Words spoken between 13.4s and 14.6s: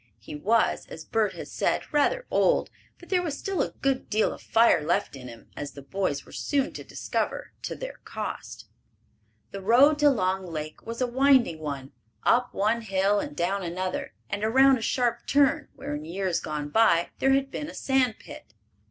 another, and